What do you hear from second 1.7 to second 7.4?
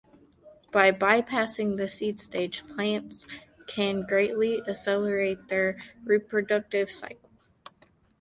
the seed stage plants can greatly accelerate their reproductive cycle.